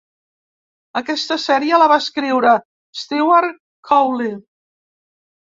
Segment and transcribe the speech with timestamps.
[1.01, 2.55] Aquesta sèrie la va escriure
[3.03, 3.55] Stewart
[3.93, 4.35] Cowley.